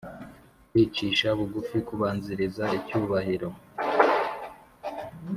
kwicisha 0.69 1.27
bugufi 1.37 1.77
kubanziriza 1.87 2.65
icyubahiro 2.79 3.49